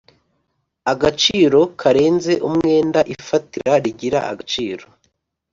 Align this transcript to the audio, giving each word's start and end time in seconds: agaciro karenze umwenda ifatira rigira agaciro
agaciro 0.91 1.59
karenze 1.79 2.33
umwenda 2.47 2.99
ifatira 3.15 3.73
rigira 3.83 4.19
agaciro 4.31 4.85